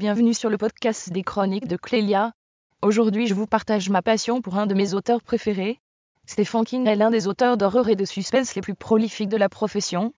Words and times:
Bienvenue 0.00 0.32
sur 0.32 0.48
le 0.48 0.56
podcast 0.56 1.12
des 1.12 1.22
chroniques 1.22 1.68
de 1.68 1.76
Clélia. 1.76 2.32
Aujourd'hui, 2.80 3.26
je 3.26 3.34
vous 3.34 3.46
partage 3.46 3.90
ma 3.90 4.00
passion 4.00 4.40
pour 4.40 4.56
un 4.56 4.66
de 4.66 4.72
mes 4.72 4.94
auteurs 4.94 5.20
préférés. 5.20 5.78
Stephen 6.24 6.64
King 6.64 6.86
est 6.86 6.96
l'un 6.96 7.10
des 7.10 7.26
auteurs 7.26 7.58
d'horreur 7.58 7.90
et 7.90 7.96
de 7.96 8.06
suspense 8.06 8.54
les 8.54 8.62
plus 8.62 8.74
prolifiques 8.74 9.28
de 9.28 9.36
la 9.36 9.50
profession. 9.50 10.14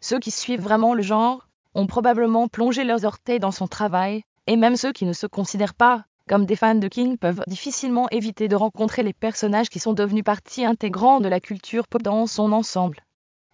Ceux 0.00 0.18
qui 0.20 0.30
suivent 0.30 0.62
vraiment 0.62 0.94
le 0.94 1.02
genre 1.02 1.48
ont 1.74 1.86
probablement 1.86 2.48
plongé 2.48 2.82
leurs 2.82 3.04
orteils 3.04 3.38
dans 3.38 3.50
son 3.50 3.68
travail, 3.68 4.22
et 4.46 4.56
même 4.56 4.74
ceux 4.74 4.92
qui 4.92 5.04
ne 5.04 5.12
se 5.12 5.26
considèrent 5.26 5.74
pas 5.74 6.06
comme 6.30 6.46
des 6.46 6.56
fans 6.56 6.74
de 6.74 6.88
King 6.88 7.18
peuvent 7.18 7.42
difficilement 7.46 8.08
éviter 8.08 8.48
de 8.48 8.56
rencontrer 8.56 9.02
les 9.02 9.12
personnages 9.12 9.68
qui 9.68 9.80
sont 9.80 9.92
devenus 9.92 10.24
partie 10.24 10.64
intégrante 10.64 11.22
de 11.22 11.28
la 11.28 11.40
culture 11.40 11.88
pop 11.88 12.00
dans 12.00 12.26
son 12.26 12.52
ensemble. 12.52 13.04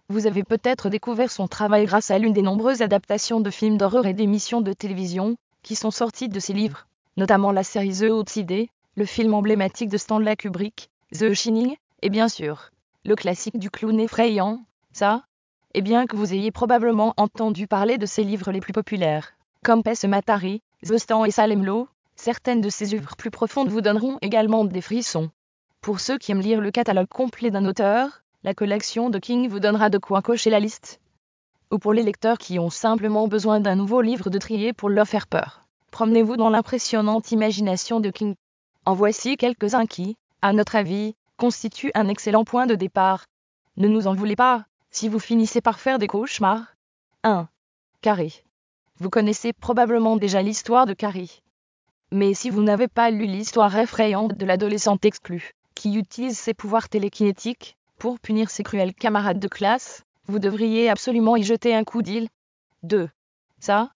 Vous 0.07 0.27
avez 0.27 0.43
peut-être 0.43 0.87
découvert 0.87 1.29
son 1.29 1.49
travail 1.49 1.87
grâce 1.87 2.09
à 2.09 2.19
l'une 2.19 2.31
des 2.31 2.41
nombreuses 2.41 2.81
adaptations 2.81 3.41
de 3.41 3.49
films 3.49 3.77
d'horreur 3.77 4.05
et 4.05 4.13
d'émissions 4.13 4.61
de 4.61 4.71
télévision 4.71 5.35
qui 5.63 5.75
sont 5.75 5.91
sorties 5.91 6.29
de 6.29 6.39
ses 6.39 6.53
livres, 6.53 6.87
notamment 7.17 7.51
la 7.51 7.63
série 7.63 7.97
The 7.97 8.11
Outsider, 8.11 8.69
le 8.95 9.05
film 9.05 9.33
emblématique 9.33 9.89
de 9.89 9.97
Stanley 9.97 10.35
Kubrick, 10.35 10.89
The 11.11 11.33
Shining, 11.33 11.75
et 12.01 12.09
bien 12.09 12.27
sûr, 12.27 12.69
le 13.05 13.15
classique 13.15 13.57
du 13.57 13.69
clown 13.69 13.99
effrayant, 13.99 14.63
ça 14.91 15.23
Et 15.73 15.81
bien 15.81 16.05
que 16.05 16.15
vous 16.15 16.33
ayez 16.33 16.51
probablement 16.51 17.13
entendu 17.17 17.65
parler 17.67 17.97
de 17.97 18.05
ses 18.05 18.23
livres 18.23 18.51
les 18.51 18.59
plus 18.61 18.73
populaires, 18.73 19.33
comme 19.63 19.83
Pes 19.83 20.03
Matari, 20.05 20.61
The 20.85 20.97
Stand 20.97 21.25
et 21.27 21.31
Salem 21.31 21.65
certaines 22.15 22.61
de 22.61 22.69
ses 22.69 22.93
œuvres 22.93 23.15
plus 23.15 23.31
profondes 23.31 23.69
vous 23.69 23.81
donneront 23.81 24.17
également 24.21 24.65
des 24.65 24.81
frissons. 24.81 25.31
Pour 25.81 25.99
ceux 25.99 26.17
qui 26.17 26.31
aiment 26.31 26.41
lire 26.41 26.61
le 26.61 26.71
catalogue 26.71 27.07
complet 27.07 27.51
d'un 27.51 27.65
auteur, 27.65 28.23
la 28.43 28.53
collection 28.53 29.09
de 29.09 29.19
King 29.19 29.49
vous 29.49 29.59
donnera 29.59 29.89
de 29.89 29.97
quoi 29.97 30.21
cocher 30.21 30.49
la 30.49 30.59
liste. 30.59 30.99
Ou 31.73 31.79
pour 31.79 31.91
les 31.93 32.03
lecteurs 32.03 32.37
qui 32.37 32.59
ont 32.59 32.69
simplement 32.69 33.27
besoin 33.27 33.59
d'un 33.59 33.73
nouveau 33.73 34.01
livre 34.01 34.29
de 34.29 34.37
trier 34.37 34.73
pour 34.73 34.89
leur 34.89 35.07
faire 35.07 35.25
peur. 35.25 35.65
Promenez-vous 35.89 36.37
dans 36.37 36.51
l'impressionnante 36.51 37.31
imagination 37.31 37.99
de 37.99 38.11
King. 38.11 38.35
En 38.85 38.93
voici 38.93 39.37
quelques-uns 39.37 39.87
qui, 39.87 40.15
à 40.43 40.53
notre 40.53 40.75
avis, 40.75 41.15
constituent 41.35 41.89
un 41.95 42.09
excellent 42.09 42.43
point 42.43 42.67
de 42.67 42.75
départ. 42.75 43.25
Ne 43.75 43.87
nous 43.87 44.05
en 44.05 44.13
voulez 44.13 44.35
pas, 44.35 44.65
si 44.91 45.09
vous 45.09 45.17
finissez 45.17 45.61
par 45.61 45.79
faire 45.79 45.97
des 45.97 46.05
cauchemars. 46.05 46.75
1. 47.23 47.47
Carrie. 48.01 48.43
Vous 48.99 49.09
connaissez 49.09 49.51
probablement 49.51 50.15
déjà 50.15 50.43
l'histoire 50.43 50.85
de 50.85 50.93
Carrie. 50.93 51.41
Mais 52.11 52.35
si 52.35 52.51
vous 52.51 52.61
n'avez 52.61 52.87
pas 52.87 53.09
lu 53.09 53.25
l'histoire 53.25 53.75
effrayante 53.75 54.37
de 54.37 54.45
l'adolescente 54.45 55.05
exclue, 55.05 55.53
qui 55.73 55.95
utilise 55.95 56.37
ses 56.37 56.53
pouvoirs 56.53 56.87
télékinétiques, 56.87 57.77
pour 57.97 58.19
punir 58.19 58.51
ses 58.51 58.61
cruels 58.61 58.93
camarades 58.93 59.39
de 59.39 59.47
classe, 59.47 60.03
vous 60.27 60.39
devriez 60.39 60.89
absolument 60.89 61.35
y 61.35 61.43
jeter 61.43 61.75
un 61.75 61.83
coup 61.83 62.01
d'île. 62.01 62.29
2. 62.83 63.09
Ça 63.59 63.91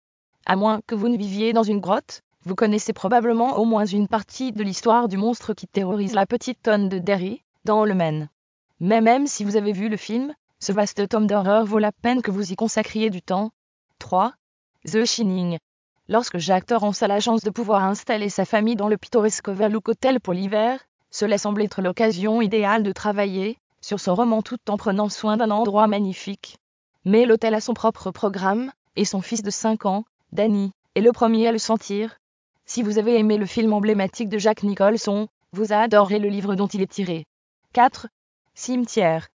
À 0.45 0.55
moins 0.55 0.81
que 0.87 0.95
vous 0.95 1.07
ne 1.07 1.17
viviez 1.17 1.53
dans 1.53 1.63
une 1.63 1.79
grotte, 1.79 2.21
vous 2.43 2.55
connaissez 2.55 2.93
probablement 2.93 3.57
au 3.57 3.65
moins 3.65 3.85
une 3.85 4.07
partie 4.07 4.51
de 4.51 4.63
l'histoire 4.63 5.07
du 5.07 5.17
monstre 5.17 5.53
qui 5.53 5.67
terrorise 5.67 6.13
la 6.13 6.25
petite 6.25 6.61
tonne 6.61 6.89
de 6.89 6.99
Derry, 6.99 7.43
dans 7.65 7.83
le 7.83 7.93
Maine. 7.93 8.29
Mais 8.79 9.01
même 9.01 9.27
si 9.27 9.43
vous 9.43 9.57
avez 9.57 9.73
vu 9.73 9.89
le 9.89 9.97
film, 9.97 10.33
ce 10.59 10.71
vaste 10.71 11.07
tome 11.09 11.27
d'horreur 11.27 11.65
vaut 11.65 11.79
la 11.79 11.91
peine 11.91 12.21
que 12.21 12.31
vous 12.31 12.51
y 12.51 12.55
consacriez 12.55 13.09
du 13.09 13.21
temps. 13.21 13.51
3. 13.99 14.33
The 14.85 15.05
Shining. 15.05 15.57
Lorsque 16.07 16.37
Jacques 16.37 16.67
Torrance 16.67 17.03
a 17.03 17.07
la 17.07 17.19
chance 17.19 17.43
de 17.43 17.49
pouvoir 17.49 17.83
installer 17.83 18.29
sa 18.29 18.45
famille 18.45 18.77
dans 18.77 18.87
le 18.87 18.97
pittoresque 18.97 19.49
Overlook 19.49 19.89
Hotel 19.89 20.21
pour 20.21 20.33
l'hiver, 20.33 20.79
cela 21.11 21.37
semble 21.37 21.63
être 21.63 21.81
l'occasion 21.81 22.41
idéale 22.41 22.83
de 22.83 22.91
travailler, 22.91 23.57
sur 23.87 24.01
son 24.01 24.15
roman 24.15 24.41
tout 24.41 24.59
en 24.67 24.75
prenant 24.75 25.07
soin 25.07 25.37
d'un 25.37 25.49
endroit 25.49 25.87
magnifique. 25.87 26.57
Mais 27.05 27.25
l'hôtel 27.25 27.53
a 27.53 27.61
son 27.61 27.73
propre 27.73 28.11
programme, 28.11 28.73
et 28.97 29.05
son 29.05 29.21
fils 29.21 29.43
de 29.43 29.49
5 29.49 29.85
ans, 29.85 30.03
Danny, 30.33 30.73
est 30.95 31.01
le 31.01 31.13
premier 31.13 31.47
à 31.47 31.53
le 31.53 31.57
sentir. 31.57 32.17
Si 32.65 32.83
vous 32.83 32.97
avez 32.97 33.17
aimé 33.17 33.37
le 33.37 33.45
film 33.45 33.71
emblématique 33.71 34.27
de 34.27 34.39
Jack 34.39 34.63
Nicholson, 34.63 35.29
vous 35.53 35.71
adorerez 35.71 36.19
le 36.19 36.27
livre 36.27 36.55
dont 36.55 36.67
il 36.67 36.81
est 36.81 36.91
tiré. 36.91 37.23
4. 37.71 38.07
Cimetière. 38.55 39.29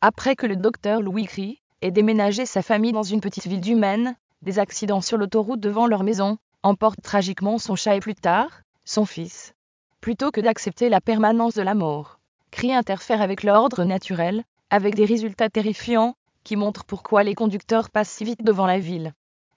Après 0.00 0.36
que 0.36 0.46
le 0.46 0.54
docteur 0.54 1.02
Louis 1.02 1.26
Cree 1.26 1.58
ait 1.82 1.90
déménagé 1.90 2.46
sa 2.46 2.62
famille 2.62 2.92
dans 2.92 3.02
une 3.02 3.20
petite 3.20 3.48
ville 3.48 3.60
du 3.60 3.74
Maine, 3.74 4.14
des 4.40 4.60
accidents 4.60 5.00
sur 5.00 5.18
l'autoroute 5.18 5.58
devant 5.58 5.88
leur 5.88 6.04
maison 6.04 6.38
emportent 6.62 7.02
tragiquement 7.02 7.58
son 7.58 7.74
chat 7.74 7.96
et 7.96 8.00
plus 8.00 8.14
tard, 8.14 8.60
son 8.84 9.04
fils. 9.04 9.52
Plutôt 10.00 10.30
que 10.30 10.40
d'accepter 10.40 10.90
la 10.90 11.00
permanence 11.00 11.54
de 11.54 11.62
la 11.62 11.74
mort, 11.74 12.15
cri 12.56 12.72
interfère 12.72 13.20
avec 13.20 13.42
l'ordre 13.42 13.84
naturel, 13.84 14.42
avec 14.70 14.94
des 14.94 15.04
résultats 15.04 15.50
terrifiants, 15.50 16.16
qui 16.42 16.56
montrent 16.56 16.86
pourquoi 16.86 17.22
les 17.22 17.34
conducteurs 17.34 17.90
passent 17.90 18.08
si 18.08 18.24
vite 18.24 18.42
devant 18.42 18.64
la 18.64 18.78
ville. 18.78 19.12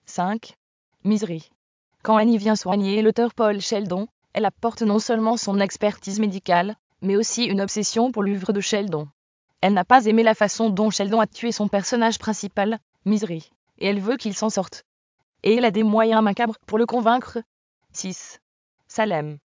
5. 0.06 0.58
Misery. 1.06 1.50
Quand 2.04 2.18
Annie 2.18 2.38
vient 2.38 2.58
soigner 2.58 3.02
l'auteur 3.02 3.34
Paul 3.34 3.62
Sheldon, 3.62 4.10
elle 4.34 4.44
apporte 4.44 4.82
non 4.82 5.00
seulement 5.00 5.38
son 5.38 5.62
expertise 5.62 6.20
médicale, 6.20 6.76
mais 7.02 7.16
aussi 7.16 7.46
une 7.46 7.62
obsession 7.62 8.12
pour 8.12 8.22
l'œuvre 8.22 8.52
de 8.52 8.60
Sheldon. 8.60 9.08
Elle 9.62 9.76
n'a 9.76 9.86
pas 9.86 10.06
aimé 10.06 10.22
la 10.22 10.36
façon 10.36 10.70
dont 10.70 10.90
Sheldon 10.90 11.22
a 11.22 11.28
tué 11.28 11.54
son 11.54 11.70
personnage 11.70 12.20
principal, 12.20 12.80
Misery, 13.06 13.50
et 13.78 13.88
elle 13.88 14.02
veut 14.02 14.18
qu'il 14.18 14.36
s'en 14.36 14.50
sorte. 14.50 14.84
Et 15.44 15.56
elle 15.56 15.64
a 15.64 15.72
des 15.72 15.84
moyens 15.84 16.22
macabres 16.22 16.58
pour 16.68 16.78
le 16.78 16.86
convaincre. 16.86 17.38
6. 17.94 18.42
Salem 18.90 19.38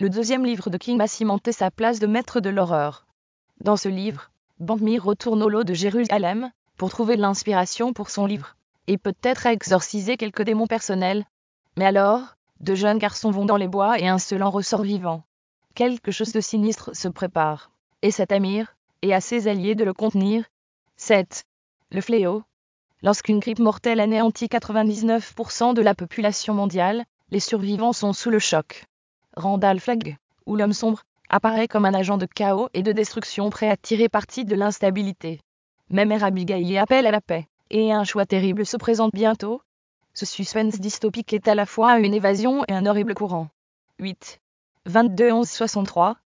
le 0.00 0.10
deuxième 0.10 0.46
livre 0.46 0.70
de 0.70 0.78
King 0.78 1.00
a 1.00 1.08
cimenté 1.08 1.50
sa 1.50 1.72
place 1.72 1.98
de 1.98 2.06
maître 2.06 2.38
de 2.38 2.50
l'horreur. 2.50 3.06
Dans 3.60 3.76
ce 3.76 3.88
livre, 3.88 4.30
Bandmir 4.60 5.04
retourne 5.04 5.42
au 5.42 5.48
lot 5.48 5.64
de 5.64 5.74
Jérusalem 5.74 6.52
pour 6.76 6.90
trouver 6.90 7.16
l'inspiration 7.16 7.92
pour 7.92 8.08
son 8.08 8.24
livre, 8.24 8.54
et 8.86 8.96
peut-être 8.96 9.46
exorciser 9.46 10.16
quelques 10.16 10.42
démons 10.42 10.68
personnels. 10.68 11.26
Mais 11.76 11.84
alors, 11.84 12.36
deux 12.60 12.76
jeunes 12.76 12.98
garçons 12.98 13.32
vont 13.32 13.44
dans 13.44 13.56
les 13.56 13.66
bois 13.66 13.98
et 13.98 14.06
un 14.06 14.18
seul 14.18 14.44
en 14.44 14.50
ressort 14.50 14.82
vivant. 14.82 15.24
Quelque 15.74 16.12
chose 16.12 16.32
de 16.32 16.40
sinistre 16.40 16.94
se 16.94 17.08
prépare. 17.08 17.72
Et 18.02 18.12
cet 18.12 18.30
Amir, 18.30 18.76
et 19.02 19.12
à 19.12 19.20
ses 19.20 19.48
alliés 19.48 19.74
de 19.74 19.84
le 19.84 19.94
contenir. 19.94 20.44
7. 20.96 21.44
Le 21.90 22.00
fléau. 22.00 22.44
Lorsqu'une 23.02 23.40
grippe 23.40 23.58
mortelle 23.58 24.00
anéantit 24.00 24.46
99% 24.46 25.74
de 25.74 25.82
la 25.82 25.96
population 25.96 26.54
mondiale, 26.54 27.04
les 27.30 27.40
survivants 27.40 27.92
sont 27.92 28.12
sous 28.12 28.30
le 28.30 28.38
choc. 28.38 28.87
Randall 29.38 29.78
Flagg, 29.78 30.16
ou 30.46 30.56
l'homme 30.56 30.72
sombre, 30.72 31.04
apparaît 31.30 31.68
comme 31.68 31.84
un 31.84 31.94
agent 31.94 32.18
de 32.18 32.26
chaos 32.26 32.68
et 32.74 32.82
de 32.82 32.90
destruction 32.90 33.50
prêt 33.50 33.70
à 33.70 33.76
tirer 33.76 34.08
parti 34.08 34.44
de 34.44 34.56
l'instabilité. 34.56 35.40
Même 35.90 36.10
Abigail 36.10 36.64
y 36.64 36.76
appelle 36.76 37.06
à 37.06 37.12
la 37.12 37.20
paix, 37.20 37.46
et 37.70 37.92
un 37.92 38.02
choix 38.02 38.26
terrible 38.26 38.66
se 38.66 38.76
présente 38.76 39.14
bientôt. 39.14 39.62
Ce 40.12 40.26
suspense 40.26 40.80
dystopique 40.80 41.32
est 41.32 41.46
à 41.46 41.54
la 41.54 41.66
fois 41.66 42.00
une 42.00 42.14
évasion 42.14 42.64
et 42.66 42.72
un 42.72 42.84
horrible 42.84 43.14
courant. 43.14 43.48
8. 44.00 44.40
22 44.86 45.30
11 45.30 45.48
63. 45.48 46.16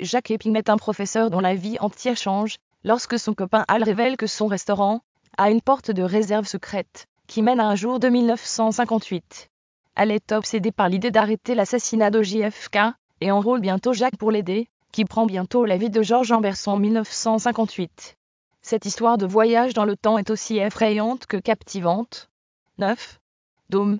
Jacques 0.00 0.32
Epping 0.32 0.56
est 0.56 0.68
un 0.68 0.76
professeur 0.76 1.30
dont 1.30 1.40
la 1.40 1.54
vie 1.54 1.78
entière 1.78 2.16
change, 2.16 2.56
lorsque 2.82 3.18
son 3.18 3.32
copain 3.32 3.64
Al 3.68 3.84
révèle 3.84 4.16
que 4.16 4.26
son 4.26 4.48
restaurant 4.48 5.02
a 5.38 5.50
une 5.50 5.60
porte 5.60 5.92
de 5.92 6.02
réserve 6.02 6.46
secrète, 6.46 7.06
qui 7.28 7.42
mène 7.42 7.60
à 7.60 7.68
un 7.68 7.76
jour 7.76 8.00
de 8.00 8.08
1958. 8.08 9.50
Elle 9.96 10.10
est 10.10 10.32
obsédée 10.32 10.72
par 10.72 10.90
l'idée 10.90 11.10
d'arrêter 11.10 11.54
l'assassinat 11.54 12.10
de 12.10 12.22
JFK, 12.22 12.78
et 13.22 13.30
enrôle 13.30 13.60
bientôt 13.60 13.94
Jacques 13.94 14.18
pour 14.18 14.30
l'aider, 14.30 14.68
qui 14.92 15.06
prend 15.06 15.24
bientôt 15.24 15.64
la 15.64 15.78
vie 15.78 15.88
de 15.88 16.02
Georges 16.02 16.32
Amberson 16.32 16.72
en 16.72 16.76
1958. 16.76 18.16
Cette 18.60 18.84
histoire 18.84 19.16
de 19.16 19.26
voyage 19.26 19.72
dans 19.72 19.86
le 19.86 19.96
temps 19.96 20.18
est 20.18 20.28
aussi 20.28 20.58
effrayante 20.58 21.26
que 21.26 21.38
captivante. 21.38 22.28
9. 22.76 23.20
Dôme. 23.70 23.98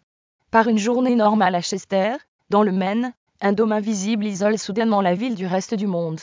Par 0.51 0.69
une 0.69 0.77
journée 0.77 1.15
normale 1.15 1.55
à 1.55 1.63
Chester, 1.63 2.17
dans 2.51 2.63
le 2.63 2.73
Maine, 2.73 3.15
un 3.41 3.53
dôme 3.53 3.73
invisible 3.73 4.27
isole 4.27 4.59
soudainement 4.59 5.01
la 5.01 5.15
ville 5.15 5.35
du 5.35 5.47
reste 5.47 5.75
du 5.75 5.87
monde. 5.87 6.21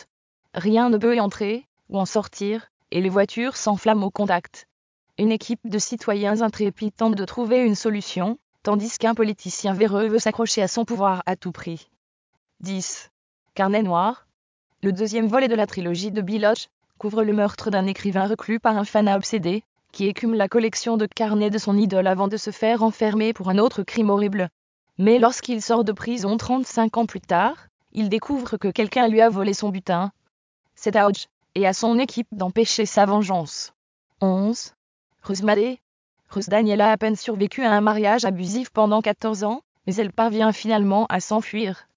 Rien 0.53 0.89
ne 0.89 0.97
peut 0.97 1.15
y 1.15 1.19
entrer, 1.19 1.65
ou 1.89 1.97
en 1.97 2.05
sortir, 2.05 2.67
et 2.91 3.01
les 3.01 3.09
voitures 3.09 3.57
s'enflamment 3.57 4.05
au 4.05 4.11
contact. 4.11 4.67
Une 5.17 5.31
équipe 5.31 5.67
de 5.67 5.79
citoyens 5.79 6.41
intrépides 6.41 6.95
tente 6.95 7.15
de 7.15 7.25
trouver 7.25 7.65
une 7.65 7.75
solution, 7.75 8.37
tandis 8.63 8.97
qu'un 8.97 9.13
politicien 9.13 9.73
véreux 9.73 10.07
veut 10.07 10.19
s'accrocher 10.19 10.61
à 10.61 10.67
son 10.67 10.85
pouvoir 10.85 11.21
à 11.25 11.35
tout 11.35 11.51
prix. 11.51 11.89
10. 12.61 13.11
Carnet 13.55 13.83
noir. 13.83 14.25
Le 14.81 14.93
deuxième 14.93 15.27
volet 15.27 15.49
de 15.49 15.55
la 15.55 15.67
trilogie 15.67 16.11
de 16.11 16.21
Biloch 16.21 16.69
couvre 16.97 17.23
le 17.23 17.33
meurtre 17.33 17.69
d'un 17.69 17.85
écrivain 17.85 18.25
reclus 18.25 18.59
par 18.59 18.77
un 18.77 18.85
fanat 18.85 19.17
obsédé, 19.17 19.63
qui 19.91 20.07
écume 20.07 20.33
la 20.33 20.47
collection 20.47 20.95
de 20.95 21.05
carnets 21.05 21.49
de 21.49 21.57
son 21.57 21.77
idole 21.77 22.07
avant 22.07 22.29
de 22.29 22.37
se 22.37 22.51
faire 22.51 22.83
enfermer 22.83 23.33
pour 23.33 23.49
un 23.49 23.57
autre 23.57 23.83
crime 23.83 24.09
horrible. 24.09 24.49
Mais 24.97 25.19
lorsqu'il 25.19 25.61
sort 25.61 25.83
de 25.83 25.91
prison 25.91 26.37
35 26.37 26.97
ans 26.97 27.05
plus 27.05 27.21
tard, 27.21 27.67
il 27.91 28.09
découvre 28.09 28.57
que 28.57 28.69
quelqu'un 28.69 29.07
lui 29.07 29.21
a 29.21 29.29
volé 29.29 29.53
son 29.53 29.69
butin. 29.69 30.11
C'est 30.75 30.95
à 30.95 31.07
Hodge 31.07 31.25
et 31.55 31.67
à 31.67 31.73
son 31.73 31.99
équipe 31.99 32.27
d'empêcher 32.31 32.85
sa 32.85 33.05
vengeance. 33.05 33.73
11. 34.21 34.73
Rusmadé, 35.21 35.79
Rose 36.33 36.49
Daniel 36.49 36.81
a 36.81 36.91
à 36.91 36.97
peine 36.97 37.15
survécu 37.15 37.63
à 37.63 37.71
un 37.71 37.81
mariage 37.81 38.25
abusif 38.25 38.71
pendant 38.71 39.03
14 39.03 39.43
ans, 39.43 39.61
mais 39.85 39.93
elle 39.97 40.11
parvient 40.11 40.51
finalement 40.51 41.05
à 41.09 41.19
s'enfuir. 41.19 41.87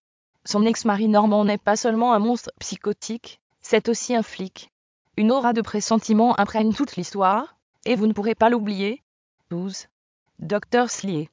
Son 0.44 0.66
ex-mari 0.66 1.08
Normand 1.08 1.46
n'est 1.46 1.56
pas 1.56 1.76
seulement 1.76 2.12
un 2.12 2.18
monstre 2.18 2.50
psychotique, 2.58 3.40
c'est 3.62 3.88
aussi 3.88 4.14
un 4.14 4.22
flic. 4.22 4.70
Une 5.16 5.32
aura 5.32 5.54
de 5.54 5.62
pressentiment 5.62 6.38
imprègne 6.38 6.74
toute 6.74 6.96
l'histoire, 6.96 7.56
et 7.86 7.96
vous 7.96 8.06
ne 8.06 8.12
pourrez 8.12 8.34
pas 8.34 8.50
l'oublier. 8.50 9.02
12. 9.48 9.86
Docteur 10.38 10.90
Slier. 10.90 11.30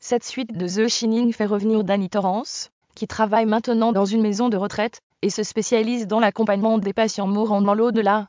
Cette 0.00 0.24
suite 0.24 0.52
de 0.52 0.66
The 0.66 0.88
Shining 0.88 1.32
fait 1.32 1.46
revenir 1.46 1.84
Danny 1.84 2.08
Torrance, 2.08 2.72
qui 2.96 3.06
travaille 3.06 3.46
maintenant 3.46 3.92
dans 3.92 4.06
une 4.06 4.22
maison 4.22 4.48
de 4.48 4.56
retraite, 4.56 5.02
et 5.22 5.30
se 5.30 5.44
spécialise 5.44 6.08
dans 6.08 6.18
l'accompagnement 6.18 6.78
des 6.78 6.94
patients 6.94 7.28
mourants 7.28 7.62
dans 7.62 7.74
l'au-delà. 7.74 8.28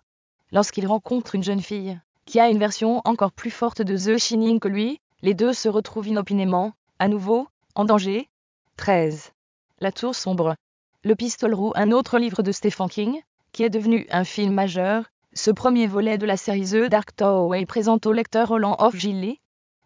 Lorsqu'il 0.51 0.85
rencontre 0.85 1.33
une 1.33 1.44
jeune 1.44 1.62
fille, 1.62 2.00
qui 2.31 2.39
a 2.39 2.49
une 2.49 2.59
version 2.59 3.01
encore 3.03 3.33
plus 3.33 3.51
forte 3.51 3.81
de 3.81 3.97
The 3.97 4.17
Shining 4.17 4.61
que 4.61 4.69
lui, 4.69 5.01
les 5.21 5.33
deux 5.33 5.51
se 5.51 5.67
retrouvent 5.67 6.07
inopinément, 6.07 6.71
à 6.97 7.09
nouveau, 7.09 7.49
en 7.75 7.83
danger. 7.83 8.29
13. 8.77 9.33
La 9.81 9.91
tour 9.91 10.15
sombre. 10.15 10.55
Le 11.03 11.15
pistolet 11.15 11.53
roux, 11.53 11.73
un 11.75 11.91
autre 11.91 12.19
livre 12.19 12.41
de 12.41 12.53
Stephen 12.53 12.87
King, 12.87 13.21
qui 13.51 13.63
est 13.63 13.69
devenu 13.69 14.07
un 14.11 14.23
film 14.23 14.53
majeur. 14.53 15.11
Ce 15.33 15.51
premier 15.51 15.87
volet 15.87 16.17
de 16.17 16.25
la 16.25 16.37
série 16.37 16.69
The 16.69 16.89
Dark 16.89 17.13
Tower 17.17 17.65
présente 17.65 18.05
au 18.05 18.13
lecteur 18.13 18.47
Roland 18.47 18.77
of 18.79 18.95
Gilly, 18.95 19.41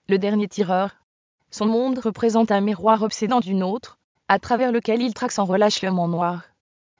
le 0.07 0.19
dernier 0.19 0.47
tireur, 0.47 0.91
son 1.49 1.65
monde 1.65 1.97
représente 1.97 2.51
un 2.51 2.61
miroir 2.61 3.01
obsédant 3.01 3.39
d'une 3.39 3.63
autre, 3.63 3.97
à 4.27 4.37
travers 4.37 4.71
lequel 4.71 5.01
il 5.01 5.15
traque 5.15 5.31
sans 5.31 5.45
relâche 5.45 5.81
le 5.81 5.89
monde 5.89 6.11
noir. 6.11 6.43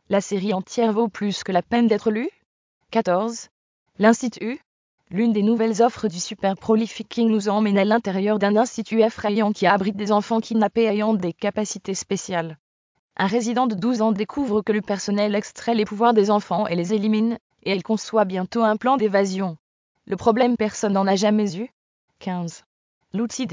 La 0.09 0.21
série 0.21 0.55
entière 0.55 0.91
vaut 0.91 1.07
plus 1.07 1.43
que 1.43 1.51
la 1.51 1.61
peine 1.61 1.85
d'être 1.85 2.09
lue. 2.09 2.31
14. 2.89 3.49
L'Institut. 3.99 4.59
L'une 5.11 5.33
des 5.33 5.43
nouvelles 5.43 5.83
offres 5.83 6.07
du 6.07 6.19
super 6.19 6.55
prolific 6.55 7.07
King 7.07 7.29
nous 7.29 7.47
emmène 7.47 7.77
à 7.77 7.85
l'intérieur 7.85 8.39
d'un 8.39 8.55
institut 8.57 9.01
effrayant 9.01 9.51
qui 9.51 9.67
abrite 9.67 9.95
des 9.95 10.11
enfants 10.11 10.39
kidnappés 10.39 10.85
ayant 10.85 11.13
des 11.13 11.31
capacités 11.31 11.93
spéciales. 11.93 12.57
Un 13.15 13.27
résident 13.27 13.67
de 13.67 13.75
12 13.75 14.01
ans 14.01 14.11
découvre 14.11 14.61
que 14.61 14.73
le 14.73 14.81
personnel 14.81 15.35
extrait 15.35 15.75
les 15.75 15.85
pouvoirs 15.85 16.13
des 16.13 16.31
enfants 16.31 16.67
et 16.67 16.75
les 16.75 16.93
élimine, 16.93 17.37
et 17.63 17.71
elle 17.71 17.83
conçoit 17.83 18.25
bientôt 18.25 18.63
un 18.63 18.77
plan 18.77 18.97
d'évasion. 18.97 19.57
Le 20.07 20.15
problème 20.15 20.57
personne 20.57 20.93
n'en 20.93 21.07
a 21.07 21.15
jamais 21.15 21.55
eu. 21.55 21.69
15. 22.19 22.63
L'outil 23.13 23.47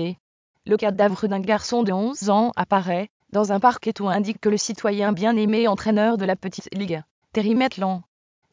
le 0.64 0.76
cadavre 0.76 1.26
d'un 1.26 1.40
garçon 1.40 1.82
de 1.82 1.92
11 1.92 2.30
ans 2.30 2.52
apparaît 2.54 3.10
dans 3.32 3.50
un 3.50 3.58
parc 3.58 3.88
et 3.88 3.92
tout 3.92 4.08
indique 4.08 4.40
que 4.40 4.48
le 4.48 4.56
citoyen 4.56 5.12
bien-aimé 5.12 5.66
entraîneur 5.66 6.16
de 6.16 6.24
la 6.24 6.36
petite 6.36 6.68
ligue, 6.72 7.02
Terry 7.32 7.56
Maitland. 7.56 8.02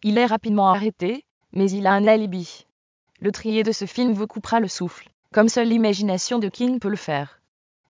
Il 0.02 0.18
est 0.18 0.26
rapidement 0.26 0.70
arrêté, 0.70 1.24
mais 1.54 1.70
il 1.70 1.86
a 1.86 1.94
un 1.94 2.08
alibi. 2.08 2.66
Le 3.22 3.34
trier 3.34 3.64
de 3.64 3.74
ce 3.74 3.86
film 3.86 4.14
vous 4.14 4.28
coupera 4.28 4.62
le 4.62 4.70
souffle, 4.70 5.10
comme 5.34 5.50
seule 5.50 5.68
l'imagination 5.68 6.40
de 6.40 6.48
King 6.48 6.80
peut 6.80 6.90
le 6.90 6.96
faire. 6.96 7.39